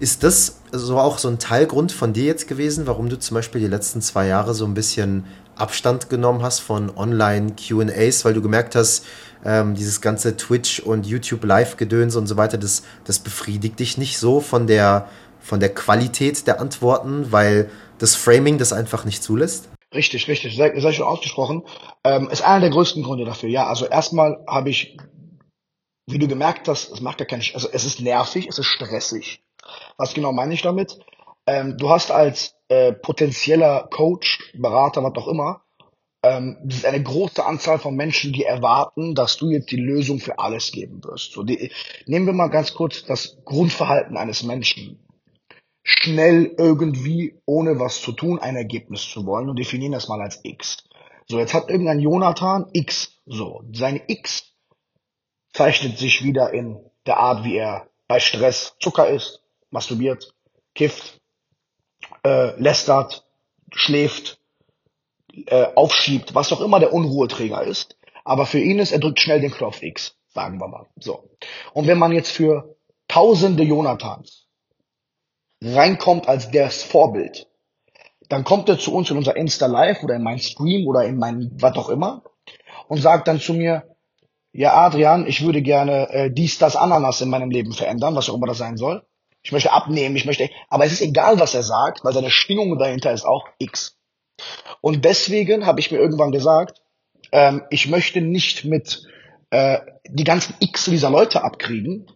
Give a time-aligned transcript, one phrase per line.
[0.00, 3.60] Ist das so auch so ein Teilgrund von dir jetzt gewesen, warum du zum Beispiel
[3.60, 5.24] die letzten zwei Jahre so ein bisschen
[5.56, 9.04] Abstand genommen hast von Online-QAs, weil du gemerkt hast,
[9.44, 14.18] ähm, dieses ganze Twitch und YouTube Live-Gedöns und so weiter, das, das befriedigt dich nicht
[14.18, 15.08] so von der,
[15.40, 17.68] von der Qualität der Antworten, weil
[17.98, 19.68] das Framing das einfach nicht zulässt?
[19.92, 21.64] Richtig, richtig, sehr, sehr schön ausgesprochen.
[22.04, 23.48] Ähm, ist einer der größten Gründe dafür.
[23.48, 24.96] Ja, also erstmal habe ich,
[26.06, 29.42] wie du gemerkt hast, es macht ja keinen, also es ist nervig, es ist stressig.
[29.98, 30.98] Was genau meine ich damit?
[31.46, 35.62] Ähm, du hast als äh, potenzieller Coach, Berater, was auch immer,
[36.22, 40.38] ähm, ist eine große Anzahl von Menschen, die erwarten, dass du jetzt die Lösung für
[40.38, 41.32] alles geben wirst.
[41.32, 41.72] So, die,
[42.06, 45.04] nehmen wir mal ganz kurz das Grundverhalten eines Menschen.
[45.82, 50.40] Schnell irgendwie, ohne was zu tun, ein Ergebnis zu wollen und definieren das mal als
[50.42, 50.84] X.
[51.26, 53.20] So, jetzt hat irgendein Jonathan X.
[53.26, 54.52] So, seine X
[55.52, 60.32] zeichnet sich wieder in der Art, wie er bei Stress Zucker isst, masturbiert,
[60.74, 61.20] kifft,
[62.24, 63.24] äh, lästert,
[63.72, 64.40] schläft,
[65.46, 67.96] äh, aufschiebt, was auch immer der Unruheträger ist.
[68.24, 70.86] Aber für ihn ist, er drückt schnell den Knopf X, sagen wir mal.
[70.98, 71.30] So.
[71.72, 72.76] Und wenn man jetzt für
[73.08, 74.46] tausende Jonathans
[75.62, 77.46] reinkommt als das Vorbild,
[78.28, 81.16] dann kommt er zu uns in unser Insta Live oder in mein Stream oder in
[81.16, 82.22] mein was auch immer
[82.88, 83.96] und sagt dann zu mir,
[84.52, 88.34] ja Adrian, ich würde gerne äh, dies, das, Ananas in meinem Leben verändern, was auch
[88.34, 89.06] immer das sein soll.
[89.48, 92.78] Ich möchte abnehmen, ich möchte, aber es ist egal, was er sagt, weil seine Schwingung
[92.78, 93.96] dahinter ist auch X.
[94.82, 96.82] Und deswegen habe ich mir irgendwann gesagt,
[97.32, 99.06] ähm, ich möchte nicht mit
[99.48, 102.12] äh, die ganzen X dieser Leute abkriegen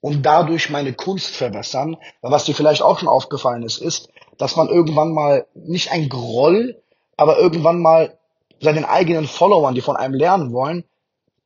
[0.00, 1.96] und dadurch meine Kunst verbessern.
[2.22, 6.80] Was dir vielleicht auch schon aufgefallen ist, ist, dass man irgendwann mal nicht ein Groll,
[7.16, 8.16] aber irgendwann mal
[8.60, 10.84] seinen eigenen Followern, die von einem lernen wollen,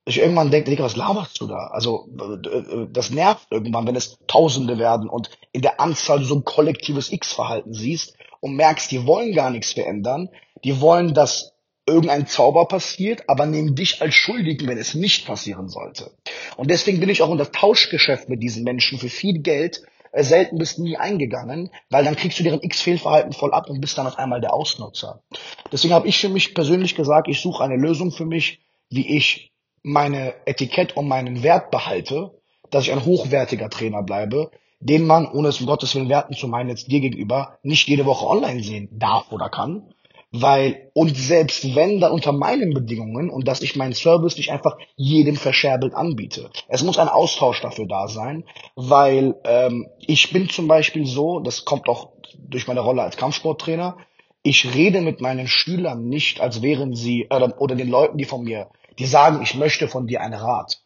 [0.05, 1.69] ich irgendwann denke, Digga, was laberst du da?
[1.69, 6.35] Also äh, äh, das nervt irgendwann, wenn es Tausende werden und in der Anzahl so
[6.35, 10.29] ein kollektives X-Verhalten siehst und merkst, die wollen gar nichts verändern,
[10.65, 11.53] die wollen, dass
[11.87, 16.13] irgendein Zauber passiert, aber nehmen dich als Schuldigen, wenn es nicht passieren sollte.
[16.57, 19.83] Und deswegen bin ich auch in das Tauschgeschäft mit diesen Menschen für viel Geld
[20.13, 23.99] äh, selten bis nie eingegangen, weil dann kriegst du deren X-Fehlverhalten voll ab und bist
[23.99, 25.23] dann auf einmal der Ausnutzer.
[25.71, 28.61] Deswegen habe ich für mich persönlich gesagt, ich suche eine Lösung für mich,
[28.91, 29.52] wie ich
[29.83, 32.33] meine Etikett und meinen Wert behalte,
[32.71, 34.51] dass ich ein hochwertiger Trainer bleibe,
[34.81, 38.05] den man, ohne es um Gottes Willen werten zu meinen, jetzt dir gegenüber, nicht jede
[38.05, 39.93] Woche online sehen darf oder kann.
[40.35, 44.79] Weil, und selbst wenn dann unter meinen Bedingungen und dass ich meinen Service nicht einfach
[44.97, 46.49] jedem verscherbelt anbiete.
[46.69, 48.45] Es muss ein Austausch dafür da sein,
[48.75, 53.99] weil ähm, ich bin zum Beispiel so, das kommt auch durch meine Rolle als Kampfsporttrainer,
[54.43, 58.43] ich rede mit meinen Schülern nicht, als wären sie, äh, oder den Leuten, die von
[58.43, 60.83] mir die sagen, ich möchte von dir einen Rat.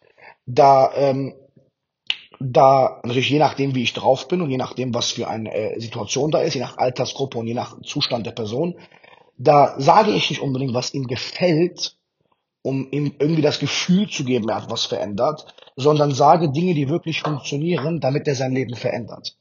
[0.47, 1.35] Da, ähm,
[2.39, 5.81] da natürlich je nachdem, wie ich drauf bin und je nachdem, was für eine äh,
[5.81, 8.79] Situation da ist, je nach Altersgruppe und je nach Zustand der Person,
[9.39, 11.97] da sage ich nicht unbedingt, was ihm gefällt,
[12.63, 16.89] um ihm irgendwie das Gefühl zu geben, er hat was verändert, sondern sage Dinge, die
[16.89, 19.37] wirklich funktionieren, damit er sein Leben verändert.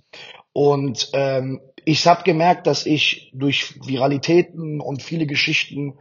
[0.54, 5.98] Und ähm, ich habe gemerkt, dass ich durch Viralitäten und viele Geschichten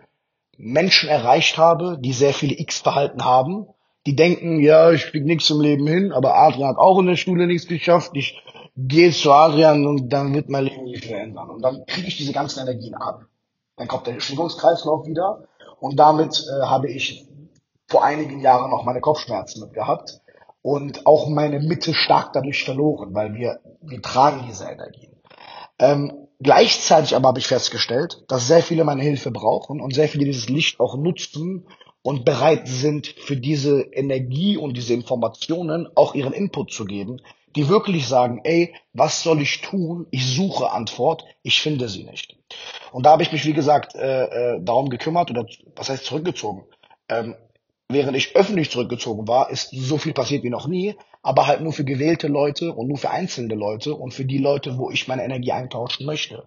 [0.58, 3.66] Menschen erreicht habe, die sehr viele X-Verhalten haben,
[4.06, 7.16] die denken, ja, ich krieg nichts im Leben hin, aber Adrian hat auch in der
[7.16, 8.42] Schule nichts geschafft, ich
[8.76, 11.50] gehe zu Adrian und dann wird mein Leben sich verändern.
[11.50, 13.22] Und dann kriege ich diese ganzen Energien ab.
[13.76, 15.44] Dann kommt der Schwingungskreislauf wieder
[15.80, 17.26] und damit äh, habe ich
[17.86, 20.20] vor einigen Jahren auch meine Kopfschmerzen mit gehabt
[20.62, 25.13] und auch meine Mitte stark dadurch verloren, weil wir, wir tragen diese Energien.
[25.78, 30.26] Ähm, Gleichzeitig aber habe ich festgestellt, dass sehr viele meine Hilfe brauchen und sehr viele
[30.26, 31.66] dieses Licht auch nutzen
[32.02, 37.22] und bereit sind, für diese Energie und diese Informationen auch ihren Input zu geben,
[37.56, 40.06] die wirklich sagen, ey, was soll ich tun?
[40.10, 42.36] Ich suche Antwort, ich finde sie nicht.
[42.92, 45.46] Und da habe ich mich, wie gesagt, äh, äh, darum gekümmert oder
[45.76, 46.64] was heißt zurückgezogen.
[47.08, 47.36] Ähm,
[47.88, 51.72] während ich öffentlich zurückgezogen war, ist so viel passiert wie noch nie, aber halt nur
[51.72, 55.24] für gewählte Leute und nur für einzelne Leute und für die Leute, wo ich meine
[55.24, 56.44] Energie eintauschen möchte.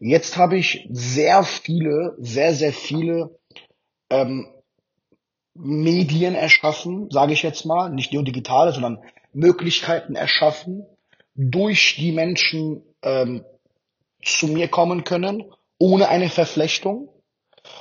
[0.00, 3.38] Jetzt habe ich sehr viele, sehr, sehr viele
[4.08, 4.46] ähm,
[5.52, 8.98] Medien erschaffen, sage ich jetzt mal, nicht nur digitale, sondern
[9.34, 10.86] Möglichkeiten erschaffen,
[11.34, 13.44] durch die Menschen ähm,
[14.22, 15.44] zu mir kommen können,
[15.76, 17.10] ohne eine Verflechtung.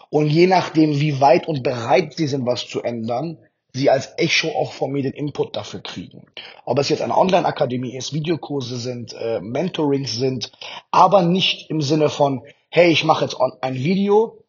[0.10, 3.38] Und je nachdem, wie weit und bereit sie sind, was zu ändern,
[3.74, 6.28] sie als Echo auch von mir den Input dafür kriegen.
[6.64, 10.52] Ob es jetzt eine Online-Akademie ist, Videokurse sind, äh, Mentorings sind,
[10.92, 14.44] aber nicht im Sinne von, hey, ich mache jetzt ein Video,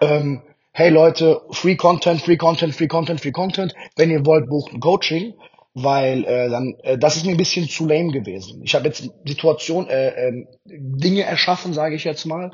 [0.00, 0.42] ähm,
[0.72, 4.80] hey Leute, Free Content, Free Content, Free Content, Free Content, wenn ihr wollt, bucht ein
[4.80, 5.34] Coaching,
[5.74, 8.60] weil äh, dann äh, das ist mir ein bisschen zu lame gewesen.
[8.62, 12.50] Ich habe jetzt Situation, äh, äh, Dinge erschaffen, sage ich jetzt mal,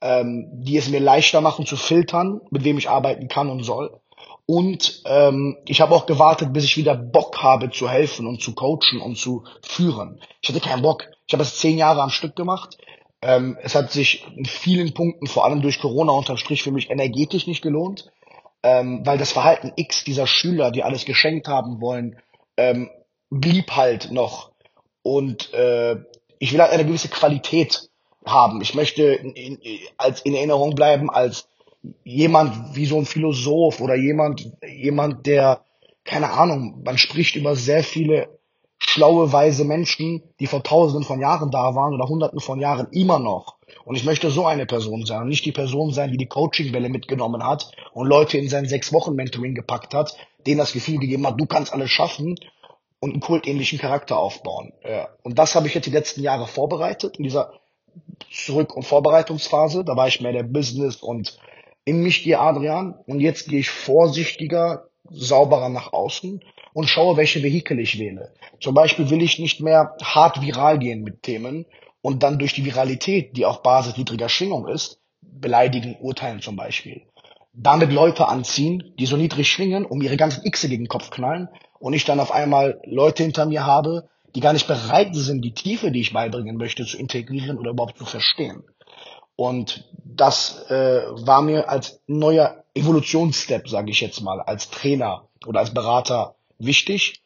[0.00, 4.00] ähm, die es mir leichter machen zu filtern, mit wem ich arbeiten kann und soll.
[4.50, 8.52] Und ähm, ich habe auch gewartet, bis ich wieder Bock habe zu helfen und zu
[8.52, 10.20] coachen und zu führen.
[10.42, 11.04] Ich hatte keinen Bock.
[11.28, 12.76] Ich habe es zehn Jahre am Stück gemacht.
[13.22, 16.90] Ähm, es hat sich in vielen Punkten, vor allem durch Corona unterm Strich, für mich
[16.90, 18.10] energetisch nicht gelohnt,
[18.64, 22.18] ähm, weil das Verhalten X dieser Schüler, die alles geschenkt haben wollen,
[22.56, 22.90] ähm,
[23.30, 24.50] blieb halt noch.
[25.02, 25.94] Und äh,
[26.40, 27.88] ich will halt eine gewisse Qualität
[28.26, 28.60] haben.
[28.62, 29.58] Ich möchte in, in,
[29.96, 31.46] als in Erinnerung bleiben als
[32.04, 35.64] jemand wie so ein Philosoph oder jemand, jemand, der,
[36.04, 38.38] keine Ahnung, man spricht über sehr viele
[38.78, 43.18] schlaue, weise Menschen, die vor tausenden von Jahren da waren oder hunderten von Jahren immer
[43.18, 43.56] noch.
[43.84, 46.88] Und ich möchte so eine Person sein und nicht die Person sein, die die Coaching-Welle
[46.88, 50.16] mitgenommen hat und Leute in sein sechs Wochen Mentoring gepackt hat,
[50.46, 52.36] denen das Gefühl gegeben hat, du kannst alles schaffen
[53.00, 54.72] und einen kultähnlichen Charakter aufbauen.
[55.22, 57.52] Und das habe ich jetzt die letzten Jahre vorbereitet, in dieser
[58.30, 59.84] Zurück- und Vorbereitungsphase.
[59.84, 61.38] Da war ich mehr der Business und
[61.90, 66.40] in mich gehe Adrian und jetzt gehe ich vorsichtiger, sauberer nach außen
[66.72, 68.32] und schaue, welche Vehikel ich wähle.
[68.60, 71.66] Zum Beispiel will ich nicht mehr hart viral gehen mit Themen
[72.00, 77.02] und dann durch die Viralität, die auf Basis niedriger Schwingung ist, beleidigen, urteilen zum Beispiel.
[77.54, 81.48] Damit Leute anziehen, die so niedrig schwingen, um ihre ganzen Xe gegen den Kopf knallen
[81.80, 85.54] und ich dann auf einmal Leute hinter mir habe, die gar nicht bereit sind, die
[85.54, 88.62] Tiefe, die ich beibringen möchte, zu integrieren oder überhaupt zu verstehen.
[89.40, 95.60] Und das äh, war mir als neuer Evolutionsstep, sage ich jetzt mal, als Trainer oder
[95.60, 97.22] als Berater wichtig,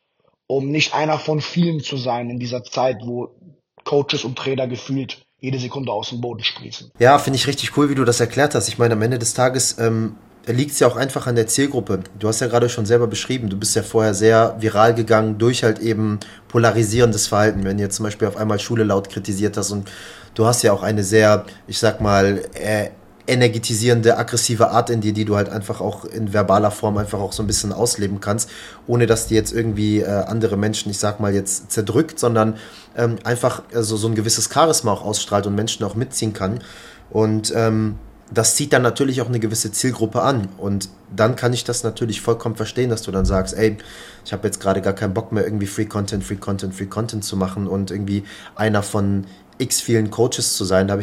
[0.47, 3.35] um nicht einer von vielen zu sein in dieser Zeit, wo
[3.83, 6.93] Coaches und Trainer gefühlt jede Sekunde aus dem Boden sprießen.
[7.01, 8.69] Ja, finde ich richtig cool, wie du das erklärt hast.
[8.69, 10.15] Ich meine, am Ende des Tages ähm,
[10.47, 12.05] liegt es ja auch einfach an der Zielgruppe.
[12.21, 15.65] Du hast ja gerade schon selber beschrieben, du bist ja vorher sehr viral gegangen durch
[15.65, 17.65] halt eben polarisierendes Verhalten.
[17.65, 19.91] Wenn du jetzt zum Beispiel auf einmal Schule laut kritisiert hast und
[20.35, 22.91] du hast ja auch eine sehr, ich sag mal, äh,
[23.27, 27.33] energetisierende, aggressive Art in dir, die du halt einfach auch in verbaler Form einfach auch
[27.33, 28.51] so ein bisschen ausleben kannst,
[28.87, 32.57] ohne dass die jetzt irgendwie äh, andere Menschen, ich sag mal, jetzt zerdrückt, sondern
[32.97, 36.61] ähm, einfach also so ein gewisses Charisma auch ausstrahlt und Menschen auch mitziehen kann.
[37.11, 37.99] Und ähm,
[38.31, 40.49] das zieht dann natürlich auch eine gewisse Zielgruppe an.
[40.59, 43.77] Und dann kann ich das natürlich vollkommen verstehen, dass du dann sagst, ey,
[44.25, 47.25] ich habe jetzt gerade gar keinen Bock mehr, irgendwie Free Content, Free Content, Free Content
[47.25, 49.27] zu machen und irgendwie einer von
[49.59, 50.91] x vielen Coaches zu sein.
[50.91, 51.03] Habe ich